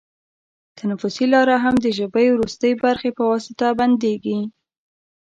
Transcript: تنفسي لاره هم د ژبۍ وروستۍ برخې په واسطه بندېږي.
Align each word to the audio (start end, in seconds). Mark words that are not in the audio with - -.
تنفسي 0.77 1.25
لاره 1.33 1.55
هم 1.63 1.75
د 1.81 1.87
ژبۍ 1.97 2.27
وروستۍ 2.31 2.71
برخې 2.83 3.09
په 3.17 3.23
واسطه 3.31 3.67
بندېږي. 3.79 4.39